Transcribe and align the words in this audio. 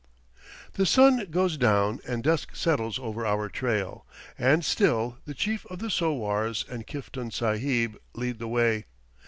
The 0.73 0.87
sun 0.87 1.27
goes 1.29 1.57
down 1.57 1.99
and 2.07 2.23
dusk 2.23 2.55
settles 2.55 2.97
over 2.97 3.23
our 3.23 3.49
trail, 3.49 4.07
and 4.35 4.65
still 4.65 5.19
the 5.25 5.35
chief 5.35 5.63
of 5.67 5.77
the 5.77 5.91
sowars 5.91 6.65
and 6.67 6.87
Kiftan 6.87 7.29
Sahib 7.29 7.95
lead 8.15 8.39
the 8.39 8.47
way. 8.47 8.85